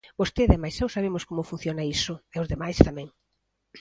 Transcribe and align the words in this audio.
Vostede 0.19 0.53
e 0.55 0.61
mais 0.63 0.75
eu 0.83 0.89
sabemos 0.95 1.23
como 1.29 1.49
funciona 1.51 1.87
iso, 1.97 2.13
e 2.35 2.37
os 2.41 2.49
demais 2.53 2.77
tamén. 2.87 3.07